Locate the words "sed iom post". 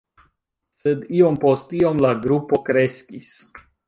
0.77-1.75